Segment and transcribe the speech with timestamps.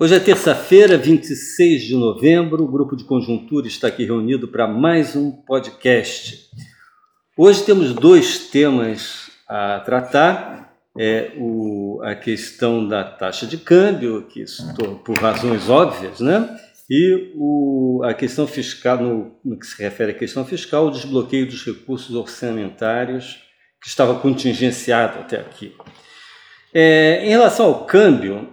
[0.00, 2.62] Hoje é terça-feira, 26 de novembro.
[2.62, 6.50] O grupo de conjuntura está aqui reunido para mais um podcast.
[7.36, 14.44] Hoje temos dois temas a tratar: é o, a questão da taxa de câmbio, que
[15.04, 16.48] por razões óbvias, né?
[16.88, 21.44] E o, a questão fiscal, no, no que se refere à questão fiscal, o desbloqueio
[21.44, 23.40] dos recursos orçamentários
[23.82, 25.74] que estava contingenciado até aqui.
[26.72, 28.48] É, em relação ao câmbio,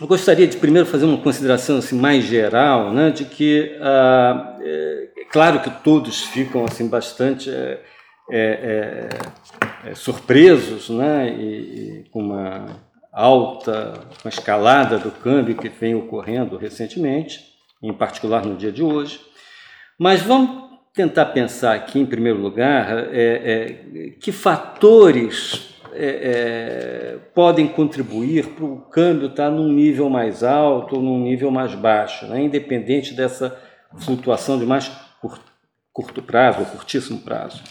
[0.00, 5.08] eu gostaria de primeiro fazer uma consideração assim, mais geral, né, de que ah, é,
[5.16, 7.80] é, claro que todos ficam assim bastante é,
[8.30, 9.08] é,
[9.84, 12.66] é, é surpresos, né, e, e, com uma
[13.12, 17.40] alta, uma escalada do câmbio que vem ocorrendo recentemente,
[17.82, 19.20] em particular no dia de hoje.
[19.98, 23.08] Mas vamos tentar pensar aqui, em primeiro lugar,
[24.20, 31.02] que fatores é, é, podem contribuir para o câmbio estar num nível mais alto ou
[31.02, 32.42] num nível mais baixo, né?
[32.42, 33.58] independente dessa
[33.98, 34.90] flutuação de mais
[35.20, 35.44] curto,
[35.92, 37.62] curto prazo ou curtíssimo prazo.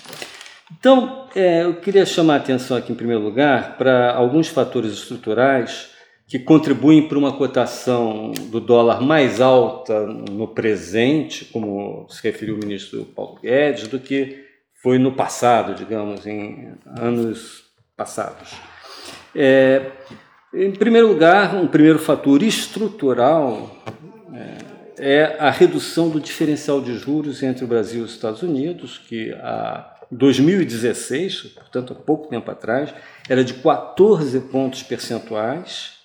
[0.78, 5.92] Então, é, eu queria chamar a atenção aqui, em primeiro lugar, para alguns fatores estruturais
[6.28, 12.60] que contribuem para uma cotação do dólar mais alta no presente, como se referiu o
[12.60, 14.46] ministro Paulo Guedes, do que
[14.84, 17.67] foi no passado, digamos, em anos
[17.98, 18.54] passados.
[19.36, 19.92] É,
[20.54, 23.76] em primeiro lugar, um primeiro fator estrutural
[24.34, 24.58] é,
[25.00, 29.34] é, a redução do diferencial de juros entre o Brasil e os Estados Unidos, que
[29.34, 32.94] a 2016, portanto há pouco tempo atrás,
[33.28, 35.98] era de 14 pontos percentuais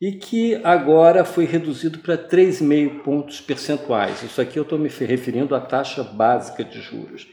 [0.00, 4.22] e que agora foi reduzido para 3,5 pontos percentuais.
[4.22, 7.28] Isso aqui eu estou me referindo à taxa básica de juros.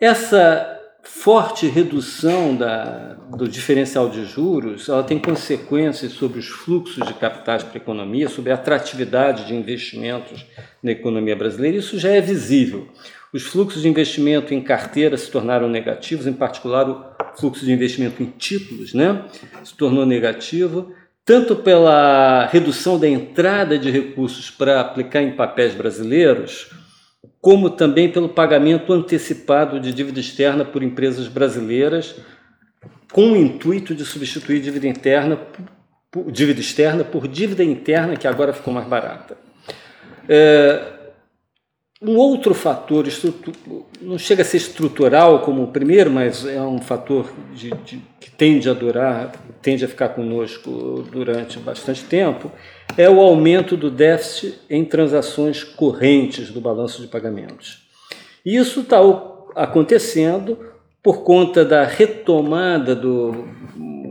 [0.00, 7.14] Essa forte redução da, do diferencial de juros ela tem consequências sobre os fluxos de
[7.14, 10.44] capitais para a economia, sobre a atratividade de investimentos
[10.82, 11.76] na economia brasileira.
[11.76, 12.88] Isso já é visível.
[13.32, 17.04] Os fluxos de investimento em carteira se tornaram negativos, em particular o
[17.36, 19.24] fluxo de investimento em títulos né,
[19.62, 20.92] se tornou negativo,
[21.24, 26.70] tanto pela redução da entrada de recursos para aplicar em papéis brasileiros,
[27.44, 32.16] como também pelo pagamento antecipado de dívida externa por empresas brasileiras,
[33.12, 35.38] com o intuito de substituir dívida interna
[36.10, 39.36] por, dívida externa por dívida interna, que agora ficou mais barata.
[40.26, 40.86] É,
[42.00, 43.04] um outro fator,
[44.00, 48.30] não chega a ser estrutural como o primeiro, mas é um fator de, de, que
[48.30, 52.50] tende a durar, tende a ficar conosco durante bastante tempo,
[52.96, 57.88] é o aumento do déficit em transações correntes do balanço de pagamentos.
[58.44, 58.98] Isso está
[59.54, 60.58] acontecendo
[61.02, 63.46] por conta da retomada do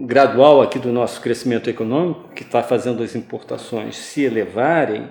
[0.06, 5.10] gradual aqui do nosso crescimento econômico, que está fazendo as importações se elevarem,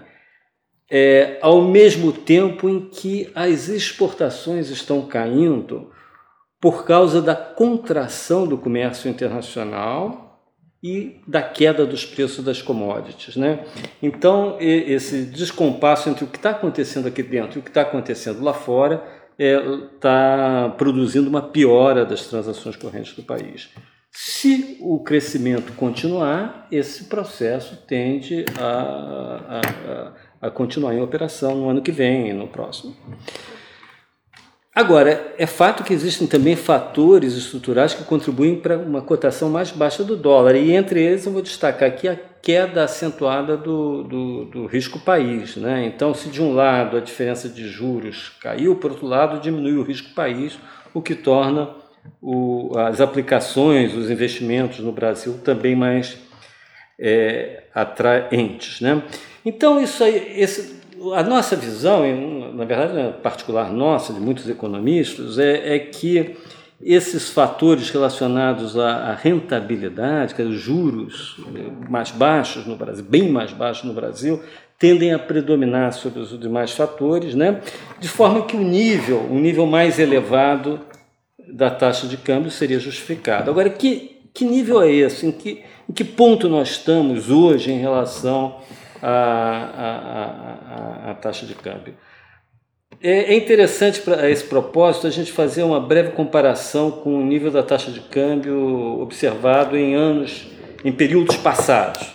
[0.90, 5.90] é, ao mesmo tempo em que as exportações estão caindo
[6.60, 10.31] por causa da contração do comércio internacional
[10.82, 13.36] e da queda dos preços das commodities.
[13.36, 13.64] Né?
[14.02, 18.42] Então, esse descompasso entre o que está acontecendo aqui dentro e o que está acontecendo
[18.42, 19.02] lá fora
[19.38, 23.70] está é, produzindo uma piora das transações correntes do país.
[24.10, 29.60] Se o crescimento continuar, esse processo tende a,
[30.40, 32.94] a, a continuar em operação no ano que vem e no próximo.
[34.74, 40.02] Agora, é fato que existem também fatores estruturais que contribuem para uma cotação mais baixa
[40.02, 44.66] do dólar, e entre eles eu vou destacar aqui a queda acentuada do, do, do
[44.66, 45.56] risco país.
[45.56, 45.84] Né?
[45.84, 49.84] Então, se de um lado a diferença de juros caiu, por outro lado diminuiu o
[49.84, 50.58] risco país,
[50.94, 51.68] o que torna
[52.20, 56.16] o, as aplicações, os investimentos no Brasil também mais
[56.98, 58.80] é, atraentes.
[58.80, 59.02] Né?
[59.44, 60.81] Então, isso aí, esse,
[61.14, 62.02] a nossa visão,
[62.52, 66.36] na verdade, é particular nossa, de muitos economistas, é, é que
[66.80, 71.36] esses fatores relacionados à, rentabilidade, que é os juros
[71.88, 74.42] mais baixos no Brasil, bem mais baixos no Brasil,
[74.78, 77.60] tendem a predominar sobre os demais fatores, né?
[78.00, 80.80] de forma que o nível, o nível mais elevado
[81.48, 83.50] da taxa de câmbio seria justificado.
[83.50, 85.26] Agora, que, que nível é esse?
[85.26, 88.56] Em que, em que ponto nós estamos hoje em relação
[89.02, 89.10] a,
[89.76, 91.94] a, a, a taxa de câmbio.
[93.02, 97.50] É, é interessante para esse propósito a gente fazer uma breve comparação com o nível
[97.50, 100.46] da taxa de câmbio observado em anos,
[100.84, 102.12] em períodos passados.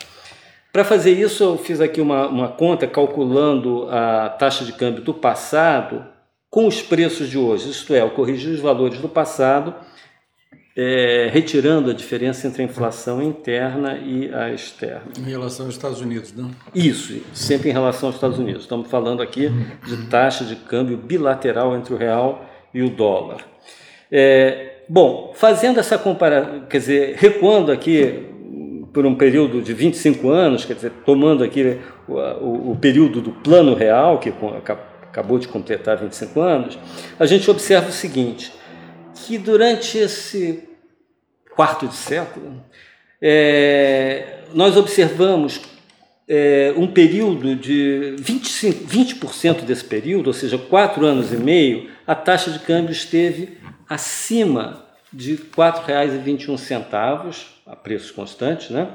[0.71, 5.13] Para fazer isso, eu fiz aqui uma, uma conta calculando a taxa de câmbio do
[5.13, 6.05] passado
[6.49, 9.75] com os preços de hoje, isto é, eu corrigi os valores do passado
[10.77, 15.07] é, retirando a diferença entre a inflação interna e a externa.
[15.17, 16.51] Em relação aos Estados Unidos, não?
[16.75, 18.61] Isso, sempre em relação aos Estados Unidos.
[18.61, 19.49] Estamos falando aqui
[19.87, 23.43] de taxa de câmbio bilateral entre o real e o dólar.
[24.11, 28.27] É, bom, fazendo essa comparação, quer dizer, recuando aqui
[28.93, 33.31] por um período de 25 anos, quer dizer, tomando aqui o, o, o período do
[33.31, 34.31] plano real, que
[35.09, 36.77] acabou de completar 25 anos,
[37.19, 38.53] a gente observa o seguinte,
[39.15, 40.66] que durante esse
[41.57, 42.63] quarto de século,
[43.19, 45.59] é, nós observamos
[46.29, 52.13] é, um período de 25, 20% desse período, ou seja, quatro anos e meio, a
[52.13, 53.57] taxa de câmbio esteve
[53.89, 58.89] acima de R$ 4,21 a preços constantes, né?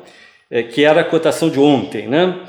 [0.49, 2.06] É, que era a cotação de ontem.
[2.06, 2.47] Né?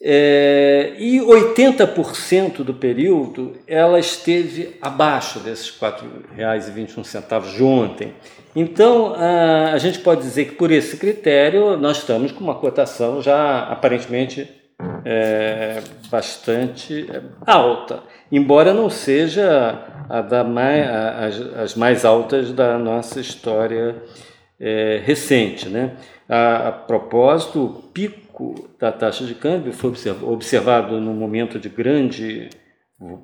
[0.00, 5.90] É, e 80% do período ela esteve abaixo desses R$
[6.36, 8.14] 4,21 de ontem.
[8.54, 13.20] Então, a, a gente pode dizer que por esse critério nós estamos com uma cotação
[13.20, 14.48] já aparentemente
[15.04, 22.52] é, bastante é, alta, embora não seja a da mais, a, as, as mais altas
[22.52, 23.96] da nossa história
[24.60, 25.68] é, recente.
[25.68, 25.92] Né?
[26.28, 28.27] A, a, propósito, o pico
[28.78, 29.92] da taxa de câmbio foi
[30.22, 32.50] observado num momento de grande,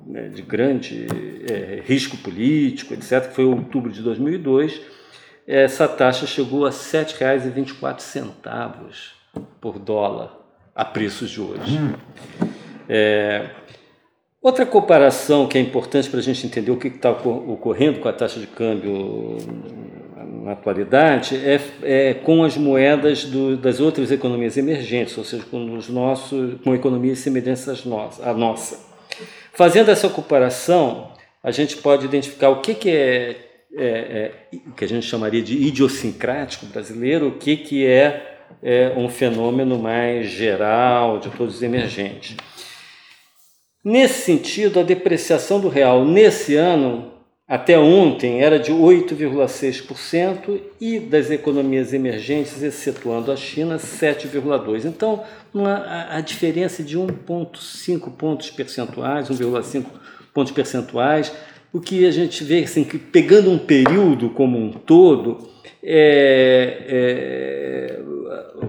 [0.07, 1.07] né, de grande
[1.49, 4.81] é, risco político, etc., que foi outubro de 2002.
[5.47, 9.13] Essa taxa chegou a R$ 7,24
[9.61, 10.35] por dólar
[10.75, 11.79] a preços de hoje.
[12.89, 13.51] É,
[14.41, 18.13] outra comparação que é importante para a gente entender o que está ocorrendo com a
[18.13, 19.37] taxa de câmbio
[20.45, 25.75] na atualidade é, é com as moedas do, das outras economias emergentes, ou seja, com
[25.75, 28.79] os nossos, com economias semelhantes às nossas, à nossa.
[29.53, 31.11] Fazendo essa comparação,
[31.41, 33.37] a gente pode identificar o que, que é,
[33.75, 34.31] é, é
[34.77, 40.27] que a gente chamaria de idiosincrático brasileiro, o que, que é, é um fenômeno mais
[40.27, 42.37] geral de todos os emergentes.
[43.83, 47.14] Nesse sentido, a depreciação do real nesse ano
[47.47, 54.85] até ontem era de 8,6% e das economias emergentes, excetuando a China, 7,2%.
[54.85, 59.85] Então, uma, a, diferença de 1,5 pontos percentuais, 1,5
[60.33, 61.31] pontos percentuais,
[61.71, 65.47] o que a gente vê assim, que pegando um período como um todo,
[65.83, 67.99] é, é,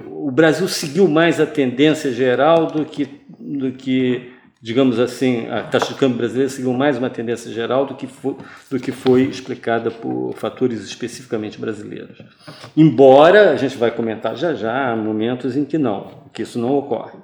[0.07, 3.09] o Brasil seguiu mais a tendência geral do que,
[3.41, 4.36] do que
[4.67, 8.35] digamos assim, a taxa de câmbio brasileira seguiu mais uma tendência geral do que foi,
[8.69, 12.19] do que foi explicada por fatores especificamente brasileiros.
[12.77, 16.77] Embora, a gente vai comentar já já, há momentos em que não, que isso não
[16.77, 17.17] ocorre.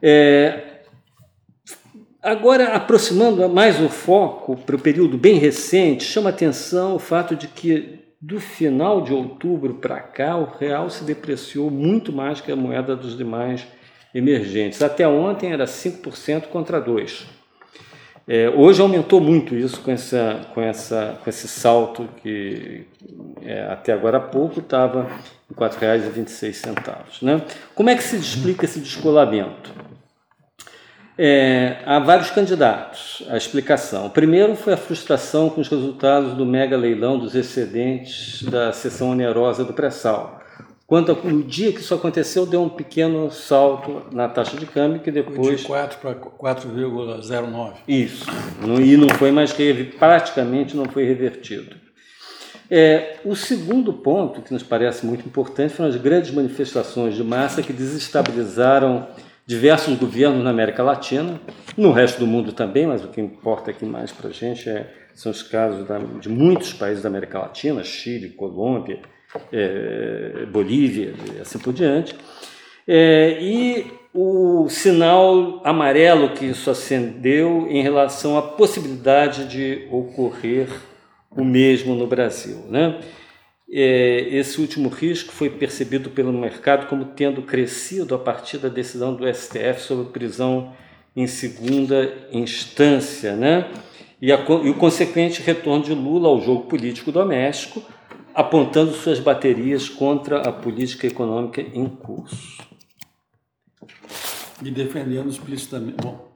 [0.00, 0.82] É,
[2.22, 7.48] agora, aproximando mais o foco para o período bem recente, chama atenção o fato de
[7.48, 12.56] que do final de outubro para cá, o real se depreciou muito mais que a
[12.56, 13.66] moeda dos demais
[14.14, 14.80] emergentes.
[14.80, 17.24] Até ontem era 5% contra 2%.
[18.26, 22.86] É, hoje aumentou muito isso com, essa, com, essa, com esse salto que
[23.42, 25.00] é, até agora há pouco estava
[25.50, 27.22] em R$ 4,26.
[27.22, 27.42] Né?
[27.74, 29.70] Como é que se explica esse descolamento?
[31.18, 34.06] É, há vários candidatos à explicação.
[34.06, 39.10] O primeiro foi a frustração com os resultados do mega leilão dos excedentes da seção
[39.10, 40.43] onerosa do pré-sal.
[40.94, 45.10] Quando o dia que isso aconteceu, deu um pequeno salto na taxa de câmbio que
[45.10, 45.58] depois.
[45.58, 47.72] De 4 para 4,09.
[47.88, 48.24] Isso.
[48.80, 49.52] e não foi mais
[49.98, 51.74] praticamente não foi revertido.
[52.70, 57.60] É, o segundo ponto, que nos parece muito importante, foram as grandes manifestações de massa
[57.60, 59.08] que desestabilizaram
[59.44, 61.40] diversos governos na América Latina,
[61.76, 64.88] no resto do mundo também, mas o que importa aqui mais para a gente é,
[65.12, 69.00] são os casos da, de muitos países da América Latina, Chile, Colômbia,
[69.52, 72.14] é, Bolívia e assim por diante.
[72.86, 80.68] É, e o sinal amarelo que isso acendeu em relação à possibilidade de ocorrer
[81.30, 82.64] o mesmo no Brasil.
[82.68, 83.00] Né?
[83.70, 89.14] É, esse último risco foi percebido pelo mercado como tendo crescido a partir da decisão
[89.14, 90.72] do STF sobre prisão
[91.16, 93.68] em segunda instância, né?
[94.24, 97.82] e, a, e o consequente retorno de Lula ao jogo político doméstico,
[98.34, 102.62] apontando suas baterias contra a política econômica em curso.
[104.62, 105.96] E defendendo explicitamente.
[106.02, 106.32] Bom,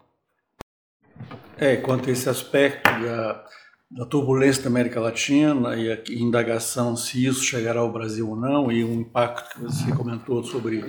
[1.56, 3.44] é, quanto a esse aspecto da,
[3.90, 8.70] da turbulência da América Latina e a indagação se isso chegará ao Brasil ou não,
[8.70, 10.84] e o impacto que você comentou sobre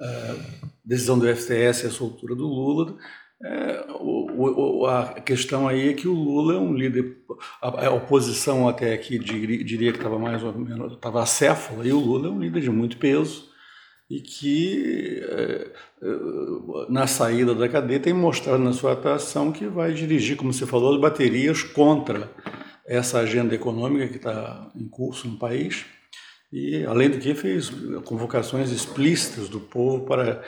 [0.00, 0.34] a
[0.84, 2.96] decisão do FTS e a soltura do Lula,
[3.42, 7.18] É, o, o, a questão aí é que o Lula é um líder,
[7.60, 11.92] a, a oposição até aqui diria, diria que estava mais ou menos, estava acéfala, e
[11.92, 13.52] o Lula é um líder de muito peso
[14.08, 15.72] e que é,
[16.02, 16.08] é,
[16.88, 20.94] na saída da cadeia tem mostrado na sua atuação que vai dirigir, como você falou,
[20.94, 22.30] as baterias contra
[22.86, 25.86] essa agenda econômica que está em curso no país
[26.52, 27.70] e, além do que, fez
[28.04, 30.42] convocações explícitas do povo para,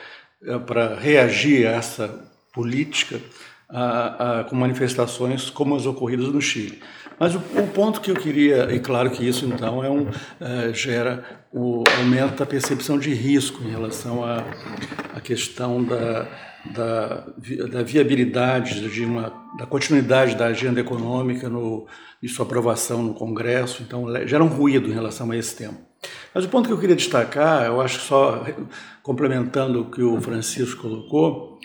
[0.66, 3.20] para reagir a essa política
[3.68, 6.80] a, a, com manifestações como as ocorridas no Chile.
[7.18, 10.06] Mas o, o, ponto que eu queria, e claro que isso então é um,
[10.40, 11.22] é, gera
[11.52, 14.42] o aumento da percepção de risco em relação à,
[15.22, 16.28] questão da,
[16.66, 17.26] da,
[17.70, 21.86] da, viabilidade, de uma, da continuidade da agenda econômica no,
[22.22, 25.74] e sua aprovação no Congresso, então gera um ruído em relação a esse tema.
[26.34, 28.44] Mas o ponto que eu queria destacar, eu acho só
[29.02, 31.58] complementando o que o Francisco colocou,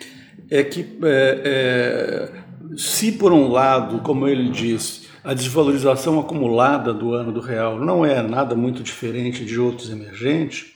[0.50, 7.14] é que é, é, se por um lado, como ele disse, a desvalorização acumulada do
[7.14, 10.72] ano do real não é nada muito diferente de outros emergentes,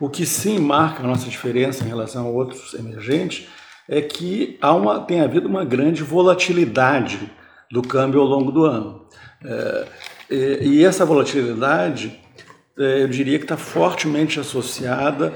[0.00, 3.46] o que sim marca a nossa diferença em relação a outros emergentes
[3.88, 7.18] é que há uma, tem havido uma grande volatilidade
[7.70, 9.04] do câmbio ao longo do ano.
[9.44, 9.86] É,
[10.30, 12.18] e, e essa volatilidade
[12.78, 15.34] é, eu diria que está fortemente associada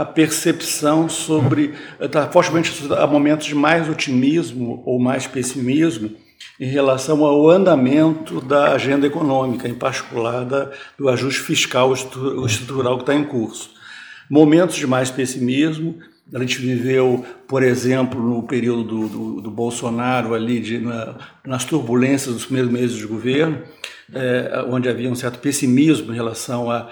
[0.00, 6.10] à percepção sobre, está fortemente a momentos de mais otimismo ou mais pessimismo
[6.58, 13.02] em relação ao andamento da agenda econômica, em particular da, do ajuste fiscal estrutural que
[13.02, 13.70] está em curso.
[14.28, 15.98] Momentos de mais pessimismo,
[16.32, 21.64] a gente viveu, por exemplo, no período do, do, do Bolsonaro, ali de, na, nas
[21.64, 23.58] turbulências dos primeiros meses de governo,
[24.12, 26.88] é, onde havia um certo pessimismo em relação a,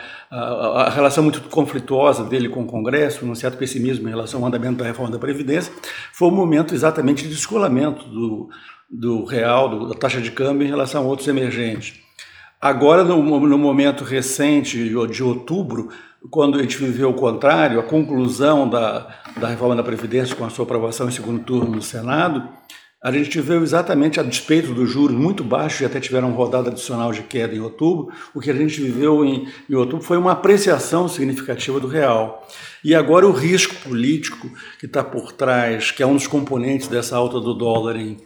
[0.90, 4.84] relação muito conflituosa dele com o Congresso, um certo pessimismo em relação ao andamento da
[4.84, 5.72] reforma da Previdência,
[6.12, 8.48] foi um momento exatamente de descolamento do,
[8.90, 12.00] do real, do, da taxa de câmbio em relação a outros emergentes.
[12.60, 15.88] Agora, no, no momento recente de outubro,
[16.28, 20.50] quando a gente viveu o contrário, a conclusão da, da reforma da Previdência com a
[20.50, 22.46] sua aprovação em segundo turno no Senado,
[23.02, 27.12] a gente viu exatamente a despeito dos juros muito baixos e até tiveram rodada adicional
[27.12, 31.08] de queda em outubro, o que a gente viveu em, em outubro foi uma apreciação
[31.08, 32.46] significativa do real.
[32.84, 37.16] E agora o risco político que está por trás, que é um dos componentes dessa
[37.16, 38.18] alta do dólar em,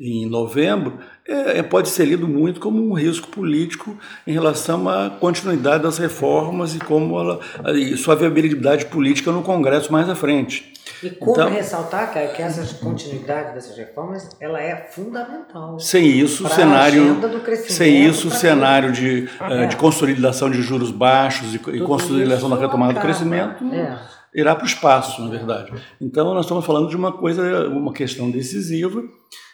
[0.00, 3.94] em novembro, é, é, pode ser lido muito como um risco político
[4.26, 7.40] em relação à continuidade das reformas e como ela,
[7.74, 10.72] e sua viabilidade política no Congresso mais à frente.
[11.04, 15.78] E como então, ressaltar, cara, que essa continuidade dessas reformas ela é fundamental.
[15.78, 17.20] Sem isso, o cenário,
[17.68, 22.56] sem isso, o cenário de, ah, de consolidação de juros baixos e, e consolidação da
[22.56, 23.98] retomada do crescimento é.
[24.34, 25.72] irá para o espaço, na verdade.
[26.00, 29.02] Então, nós estamos falando de uma coisa, uma questão decisiva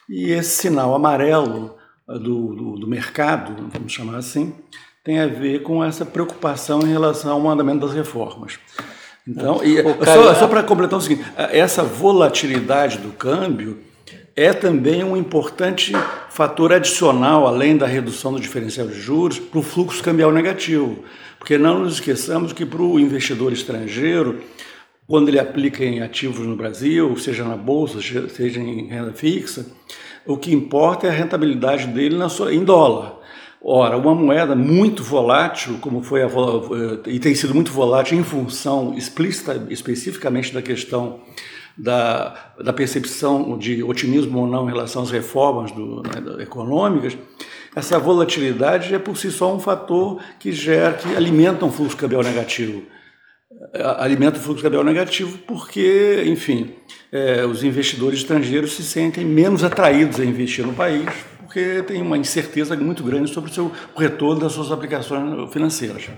[0.09, 1.75] e esse sinal amarelo
[2.07, 4.55] do, do, do mercado, vamos chamar assim,
[5.03, 8.59] tem a ver com essa preocupação em relação ao andamento das reformas.
[9.31, 13.79] Então, e, só, só para completar o seguinte, essa volatilidade do câmbio
[14.35, 15.93] é também um importante
[16.31, 21.05] fator adicional, além da redução do diferencial de juros, para o fluxo cambial negativo.
[21.39, 24.41] Porque não nos esqueçamos que para o investidor estrangeiro,
[25.07, 29.65] quando ele aplica em ativos no Brasil, seja na bolsa, seja em renda fixa,
[30.27, 33.20] o que importa é a rentabilidade dele na sua, em dólar.
[33.63, 36.29] Ora, uma moeda muito volátil, como foi a,
[37.07, 41.21] e tem sido muito volátil em função explícita, especificamente da questão
[41.77, 47.17] da, da percepção de otimismo ou não em relação às reformas do, né, econômicas,
[47.77, 52.23] essa volatilidade é por si só um fator que gera, que alimenta um fluxo cambial
[52.23, 52.83] negativo.
[53.99, 56.75] Alimenta o fluxo cambial negativo porque, enfim,
[57.13, 61.07] é, os investidores estrangeiros se sentem menos atraídos a investir no país
[61.51, 66.09] porque tem uma incerteza muito grande sobre o, seu, retorno das suas aplicações financeiras.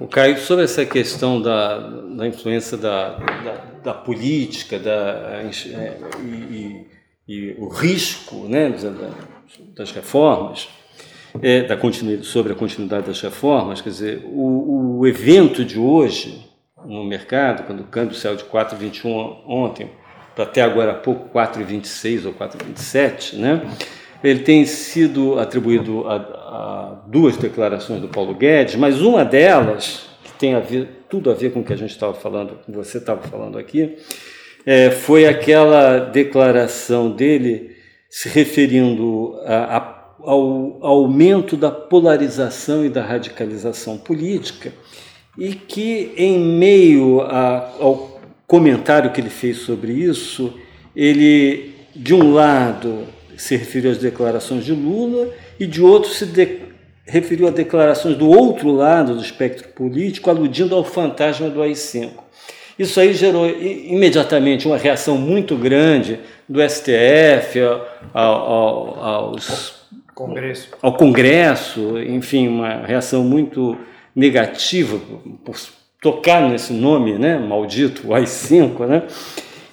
[0.00, 5.50] O Caio, sobre essa questão da, da influência da, da, da política da, é,
[6.20, 6.86] e, e,
[7.28, 8.74] e, o risco né,
[9.76, 10.68] das reformas,
[11.40, 16.44] é, da continuidade, sobre a continuidade das reformas, quer dizer, o, o evento de hoje
[16.84, 19.88] no mercado, quando o câmbio saiu de 4,21 ontem
[20.34, 23.62] para até agora há pouco 4,26 ou 4,27, né?
[24.26, 30.32] Ele tem sido atribuído a, a, duas declarações do Paulo Guedes, mas uma delas, que
[30.32, 32.98] tem a ver, tudo a ver com o que a gente estava falando, com você
[32.98, 33.96] estava falando aqui,
[34.64, 37.76] é, foi aquela declaração dele
[38.10, 44.72] se referindo a, a, ao aumento da polarização e da radicalização política,
[45.38, 50.52] e que, em meio ao comentário que ele fez sobre isso,
[50.94, 53.06] ele de um lado,
[53.36, 55.28] se referiu às declarações de Lula
[55.58, 56.60] e de outro se de,
[57.06, 62.10] referiu a declarações do outro lado do espectro político, aludindo ao fantasma do AI-5.
[62.78, 67.58] Isso aí gerou imediatamente uma reação muito grande do STF
[68.12, 69.74] ao, ao, aos,
[70.14, 70.68] Congresso.
[70.82, 73.78] ao Congresso, enfim, uma reação muito
[74.14, 74.98] negativa
[75.44, 75.56] por
[76.00, 79.02] tocar nesse nome né, maldito, o AI-5, né?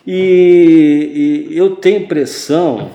[0.06, 2.92] E, e, eu tenho impressão,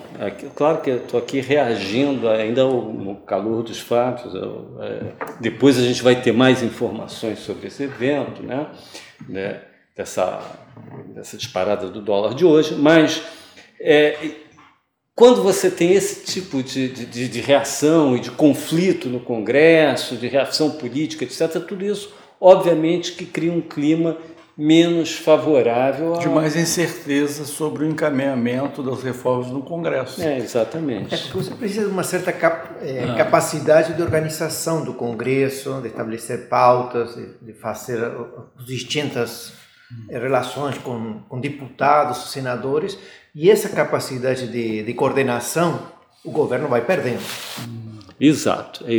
[0.54, 6.02] claro que estou aqui reagindo ainda no calor dos fatos, eu, é, depois a gente
[6.02, 8.66] vai ter mais informações sobre esse evento, né,
[9.28, 9.60] né
[9.96, 10.40] dessa,
[11.14, 13.22] dessa disparada do dólar de hoje, mas
[13.80, 14.16] é,
[15.14, 20.28] quando você tem esse tipo de, de, de reação e de conflito no Congresso, de
[20.28, 24.16] reação política, etc., tudo isso, obviamente, que cria um clima
[24.58, 26.18] menos favorável a...
[26.18, 30.20] de mais incerteza sobre o encaminhamento das reformas no Congresso.
[30.20, 31.14] É, exatamente.
[31.14, 33.14] É porque você precisa de uma certa cap é, ah.
[33.14, 38.02] capacidade de organização do Congresso, de estabelecer pautas, de fazer
[38.56, 39.52] as distintas
[40.10, 42.98] eh, relações com, com deputados, senadores,
[43.32, 45.80] e essa capacidade de, de coordenação
[46.24, 47.22] o governo vai perdendo.
[48.20, 48.84] Exato.
[48.88, 48.98] É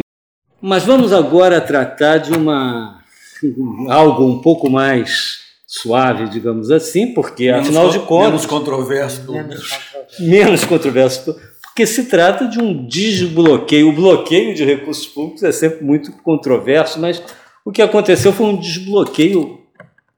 [0.61, 3.03] Mas vamos agora tratar de uma
[3.89, 8.25] algo um pouco mais suave, digamos assim, porque menos afinal de contas.
[8.25, 9.31] Menos controverso.
[9.31, 9.79] Menos,
[10.19, 11.39] menos controverso.
[11.61, 13.89] Porque se trata de um desbloqueio.
[13.89, 17.21] O bloqueio de recursos públicos é sempre muito controverso, mas
[17.63, 19.58] o que aconteceu foi um desbloqueio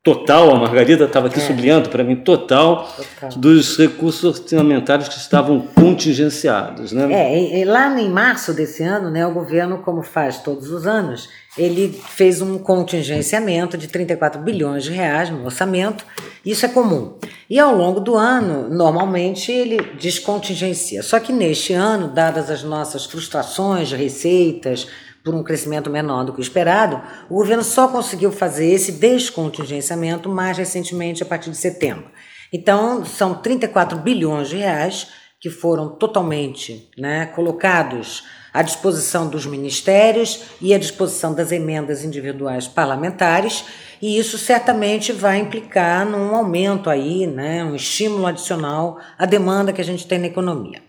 [0.03, 1.43] total, a Margarida estava aqui é.
[1.43, 6.91] sublinhando para mim, total, total, dos recursos orçamentários que estavam contingenciados.
[6.91, 7.13] Né?
[7.13, 10.88] É, e, e lá em março desse ano, né, o governo, como faz todos os
[10.88, 16.03] anos, ele fez um contingenciamento de 34 bilhões de reais no orçamento,
[16.43, 17.17] isso é comum.
[17.48, 21.03] E ao longo do ano, normalmente, ele descontingencia.
[21.03, 24.88] Só que neste ano, dadas as nossas frustrações receitas,
[25.24, 30.30] por um crescimento menor do que o esperado, o governo só conseguiu fazer esse descontingenciamento
[30.30, 32.10] mais recentemente, a partir de setembro.
[32.51, 35.10] Então, são 34 bilhões de reais
[35.40, 42.68] que foram totalmente né, colocados à disposição dos ministérios e à disposição das emendas individuais
[42.68, 43.64] parlamentares,
[44.01, 49.81] e isso certamente vai implicar num aumento aí, né, um estímulo adicional à demanda que
[49.81, 50.81] a gente tem na economia.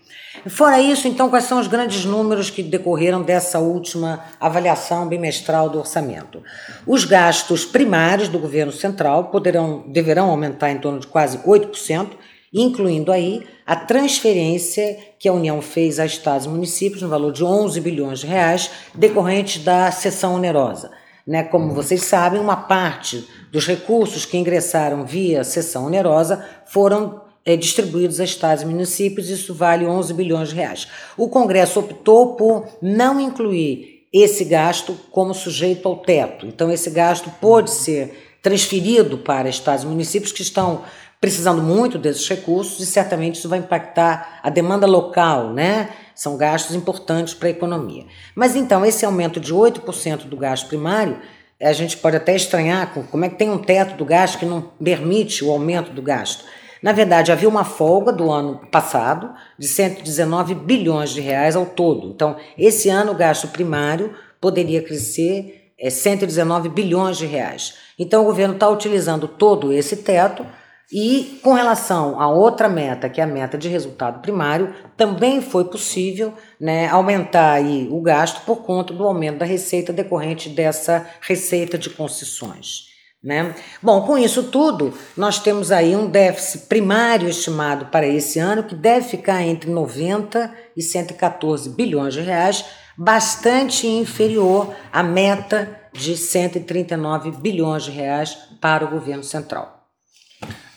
[0.47, 5.79] Fora isso, então, quais são os grandes números que decorreram dessa última avaliação bimestral do
[5.79, 6.41] orçamento?
[6.87, 12.09] Os gastos primários do governo central poderão, deverão aumentar em torno de quase 8%,
[12.51, 17.43] incluindo aí a transferência que a União fez a estados e municípios no valor de
[17.43, 20.91] 11 bilhões de reais, decorrentes da sessão onerosa.
[21.25, 21.43] Né?
[21.43, 28.19] Como vocês sabem, uma parte dos recursos que ingressaram via sessão onerosa foram é, distribuídos
[28.19, 30.87] a estados e municípios, isso vale 11 bilhões de reais.
[31.17, 36.45] O Congresso optou por não incluir esse gasto como sujeito ao teto.
[36.45, 40.83] Então, esse gasto pode ser transferido para estados e municípios que estão
[41.23, 45.87] precisando muito desses recursos e certamente isso vai impactar a demanda local, né?
[46.13, 48.05] São gastos importantes para a economia.
[48.35, 51.17] Mas então, esse aumento de 8% do gasto primário,
[51.61, 54.69] a gente pode até estranhar como é que tem um teto do gasto que não
[54.83, 56.43] permite o aumento do gasto.
[56.81, 62.09] Na verdade, havia uma folga do ano passado de 119 bilhões de reais ao todo.
[62.09, 67.75] Então, esse ano o gasto primário poderia crescer é, 119 bilhões de reais.
[67.97, 70.45] Então, o governo está utilizando todo esse teto
[70.93, 75.65] e, com relação a outra meta, que é a meta de resultado primário, também foi
[75.65, 81.79] possível né, aumentar aí o gasto por conta do aumento da receita decorrente dessa receita
[81.79, 82.93] de concessões.
[83.23, 83.55] Né?
[83.81, 88.75] Bom, com isso tudo, nós temos aí um déficit primário estimado para esse ano que
[88.75, 97.31] deve ficar entre 90 e 114 bilhões de reais, bastante inferior à meta de 139
[97.31, 99.82] bilhões de reais para o governo central.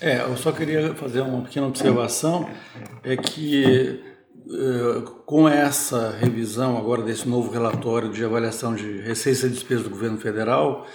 [0.07, 2.49] É, eu só queria fazer uma pequena observação,
[3.03, 4.01] é que
[4.49, 9.91] eh, com essa revisão agora desse novo relatório de avaliação de receita e despesa do
[9.91, 10.87] governo federal,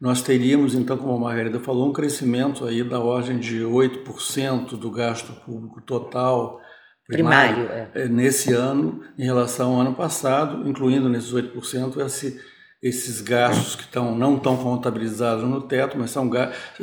[0.00, 4.90] nós teríamos, então, como a Margarida falou, um crescimento aí da ordem de 8% do
[4.90, 6.60] gasto público total
[7.06, 8.08] primário, primário é.
[8.08, 12.40] nesse ano em relação ao ano passado, incluindo nesses 8% esse,
[12.82, 16.30] esses gastos que estão, não estão contabilizados no teto, mas são,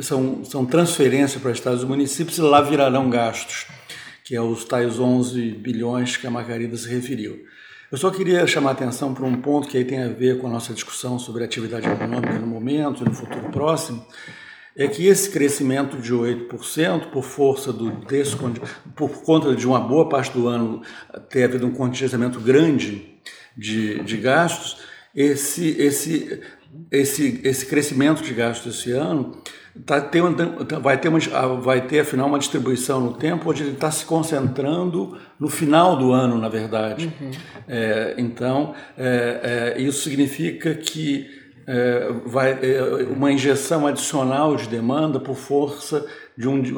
[0.00, 3.66] são, são transferências para estados e municípios e lá virarão gastos,
[4.22, 7.42] que é os tais 11 bilhões que a Margarida se referiu.
[7.90, 10.48] Eu só queria chamar a atenção para um ponto que aí tem a ver com
[10.48, 14.04] a nossa discussão sobre atividade econômica no momento e no futuro próximo.
[14.76, 17.90] é que esse crescimento de 8%, por força do
[18.94, 20.82] por conta de uma boa parte do ano
[21.30, 23.16] ter havido um contingenciamento grande
[23.56, 24.78] de, de gastos,
[25.16, 26.40] esse, esse,
[26.90, 29.40] esse, esse crescimento de gastos esse ano
[29.86, 30.22] tá, tem,
[30.82, 31.18] vai, ter uma,
[31.60, 36.12] vai ter, afinal, uma distribuição no tempo onde ele está se concentrando no final do
[36.12, 37.12] ano, na verdade.
[37.20, 37.30] Uhum.
[37.66, 41.35] É, então, é, é, isso significa que
[41.66, 46.72] é, vai, é, uma injeção adicional de demanda por força de um, de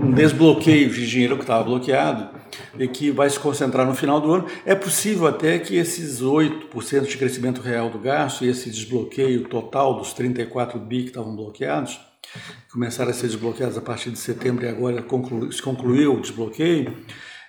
[0.00, 2.30] um desbloqueio de dinheiro que estava bloqueado
[2.78, 4.46] e que vai se concentrar no final do ano.
[4.64, 9.98] É possível até que esses 8% de crescimento real do gasto e esse desbloqueio total
[9.98, 12.00] dos 34 bi que estavam bloqueados,
[12.72, 16.96] começaram a ser desbloqueados a partir de setembro e agora conclu, se concluiu o desbloqueio,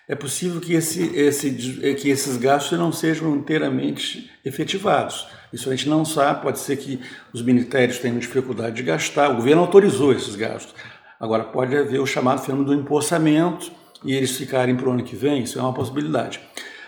[0.07, 1.51] é possível que, esse, esse,
[1.95, 5.27] que esses gastos não sejam inteiramente efetivados.
[5.51, 6.99] Isso a gente não sabe, pode ser que
[7.33, 10.73] os ministérios tenham dificuldade de gastar, o governo autorizou esses gastos.
[11.19, 13.71] Agora, pode haver o chamado fenômeno do empossamento
[14.03, 16.39] e eles ficarem para o ano que vem, isso é uma possibilidade.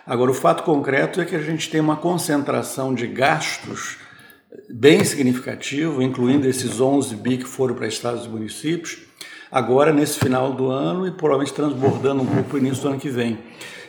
[0.05, 3.97] Agora, o fato concreto é que a gente tem uma concentração de gastos
[4.69, 9.08] bem significativo, incluindo esses 11 bi que foram para estados e municípios,
[9.51, 13.09] agora nesse final do ano e provavelmente transbordando um pouco no início do ano que
[13.09, 13.37] vem.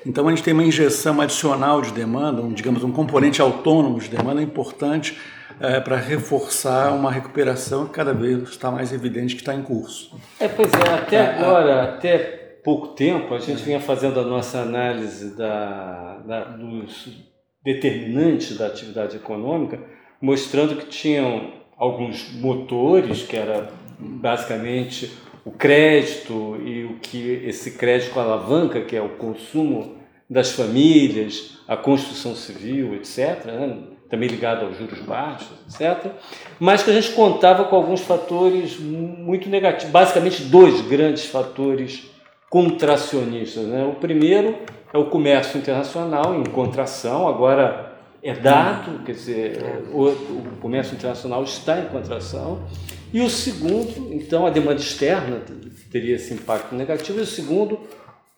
[0.04, 4.08] Então a gente tem uma injeção adicional de demanda, um, digamos um componente autônomo de
[4.08, 5.18] demanda importante
[5.60, 10.18] é, para reforçar uma recuperação que cada vez está mais evidente que está em curso.
[10.38, 12.18] É, pois é, até é, agora, até
[12.64, 17.08] pouco tempo, a gente vinha fazendo a nossa análise da, da, dos
[17.62, 19.78] determinantes da atividade econômica,
[20.20, 25.10] mostrando que tinham alguns motores, que era basicamente
[25.44, 29.96] o crédito e o que esse crédito alavanca, que é o consumo
[30.28, 33.78] das famílias, a construção civil, etc., né?
[34.08, 36.12] também ligado aos juros baixos, etc.,
[36.58, 42.10] mas que a gente contava com alguns fatores muito negativos, basicamente dois grandes fatores
[42.48, 43.64] contracionistas.
[43.66, 43.84] Né?
[43.84, 44.58] O primeiro
[44.92, 51.42] é o comércio internacional em contração, agora é dado, quer dizer, o, o comércio internacional
[51.44, 52.62] está em contração.
[53.12, 55.42] E o segundo, então, a demanda externa
[55.90, 57.80] teria esse impacto negativo, e o segundo,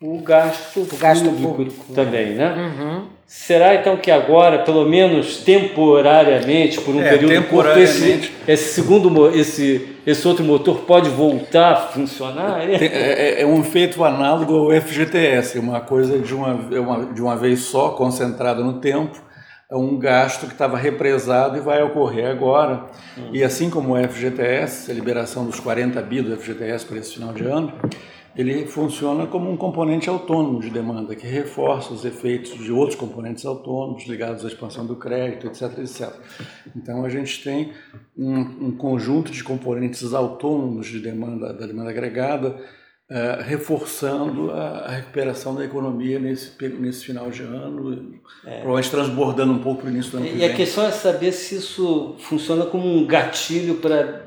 [0.00, 2.54] o gasto, o gasto público, público também, né?
[2.56, 3.04] Uhum.
[3.26, 9.30] Será então que agora, pelo menos temporariamente, por um é, período curto, esse, esse segundo,
[9.30, 12.68] esse, esse outro motor pode voltar a funcionar?
[12.68, 17.36] É, é, é um efeito análogo ao FGTS, uma coisa de uma, uma, de uma
[17.36, 19.31] vez só, concentrada no tempo, é
[19.76, 22.86] um gasto que estava represado e vai ocorrer agora.
[23.32, 27.32] E assim como o FGTS, a liberação dos 40 bi do FGTS para esse final
[27.32, 27.72] de ano,
[28.34, 33.44] ele funciona como um componente autônomo de demanda, que reforça os efeitos de outros componentes
[33.44, 35.78] autônomos ligados à expansão do crédito, etc.
[35.78, 36.10] etc.
[36.74, 37.72] Então, a gente tem
[38.16, 42.56] um, um conjunto de componentes autônomos de demanda, da demanda agregada,
[43.12, 48.56] uh, reforçando a, recuperação da economia nesse, nesse final de ano, é.
[48.60, 50.36] provavelmente transbordando um pouco no início do ano e, que.
[50.38, 54.21] E a questão é saber se isso funciona como um gatilho para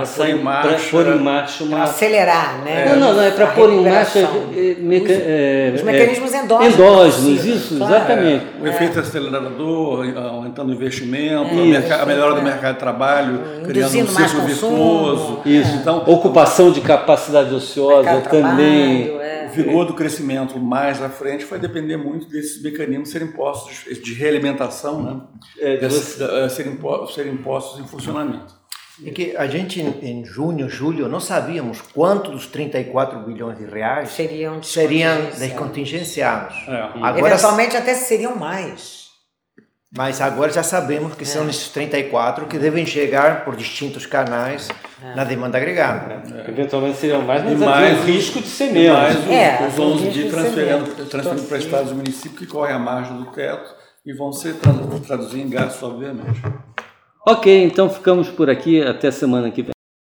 [0.00, 2.90] passar em marcha, pôr em marcha uma acelerar, né?
[2.90, 5.12] Não, não, não é para pôr em marcha é, meca...
[5.12, 6.74] é, os mecanismos é, endógenos.
[6.74, 7.94] Endógenos, isso, claro.
[7.94, 8.46] exatamente.
[8.60, 14.10] O efeito acelerador, aumentando o investimento, isso, a, melhora do mercado de trabalho, Induzindo criando
[14.10, 15.40] um ciclo virtuoso.
[15.44, 15.76] Isso.
[15.76, 19.06] Então, ocupação de capacidade ociosa também.
[19.06, 23.84] Trabalho, o vigor do crescimento mais à frente vai depender muito desses mecanismos serem postos
[24.02, 25.20] de realimentação, né?
[25.58, 26.18] É, Desse,
[26.50, 26.78] serem,
[27.08, 28.55] serem postos em funcionamento.
[29.04, 34.10] É que a gente em junho, julho, não sabíamos quanto dos 34 bilhões de reais
[34.10, 36.56] seriam, seriam descontingenciados.
[36.66, 36.90] É.
[37.02, 39.06] Agora, Eventualmente até seriam mais.
[39.94, 41.26] Mas agora já sabemos que é.
[41.26, 44.68] são esses 34 que devem chegar por distintos canais
[45.02, 45.14] é.
[45.14, 46.22] na demanda agregada.
[46.34, 46.50] É.
[46.50, 48.96] Eventualmente seriam mais, mas mais o risco de ser menos.
[48.96, 53.16] Mais os, os 11 de transferindo, transferindo para estados e municípios que correm à margem
[53.16, 54.54] do teto e vão ser
[55.06, 56.42] traduzidos em gastos, obviamente.
[57.28, 58.80] Ok, então ficamos por aqui.
[58.80, 59.75] Até semana que vem.